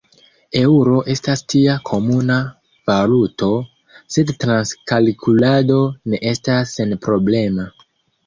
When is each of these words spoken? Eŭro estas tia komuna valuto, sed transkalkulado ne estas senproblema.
Eŭro 0.59 1.01
estas 1.13 1.41
tia 1.53 1.73
komuna 1.89 2.37
valuto, 2.91 3.51
sed 4.15 4.33
transkalkulado 4.45 5.79
ne 6.15 6.23
estas 6.33 6.75
senproblema. 6.79 7.69